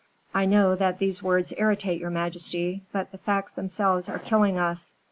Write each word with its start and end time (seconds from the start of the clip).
I 0.33 0.47
know 0.47 0.73
that 0.77 0.97
these 0.97 1.21
words 1.21 1.53
irritate 1.59 2.01
your 2.01 2.09
majesty, 2.09 2.81
but 2.91 3.11
the 3.11 3.19
facts 3.19 3.51
themselves 3.51 4.09
are 4.09 4.17
killing 4.17 4.57
us. 4.57 4.93